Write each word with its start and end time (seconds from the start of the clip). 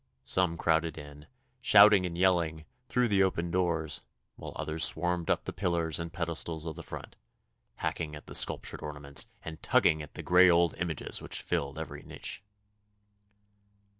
Some 0.23 0.57
crowded 0.57 0.97
in, 0.97 1.27
shouting 1.61 2.07
and 2.07 2.17
yelling, 2.17 2.65
through 2.89 3.07
the 3.07 3.21
open 3.21 3.51
doors, 3.51 4.01
while 4.35 4.53
others 4.55 4.83
swarmed 4.83 5.29
up 5.29 5.43
the 5.45 5.53
pillars 5.53 5.99
and 5.99 6.11
pedestals 6.11 6.65
of 6.65 6.75
the 6.75 6.81
front, 6.81 7.17
hacking 7.75 8.15
at 8.15 8.25
the 8.25 8.33
sculptured 8.33 8.81
ornaments, 8.81 9.27
and 9.43 9.61
tugging 9.61 10.01
at 10.01 10.15
the 10.15 10.23
grey 10.23 10.49
old 10.49 10.73
images 10.79 11.21
which 11.21 11.43
filled 11.43 11.77
every 11.77 12.01
niche. 12.01 12.41